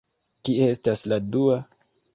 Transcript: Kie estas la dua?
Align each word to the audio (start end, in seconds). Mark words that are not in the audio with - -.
Kie 0.49 0.71
estas 0.77 1.05
la 1.13 1.21
dua? 1.37 1.63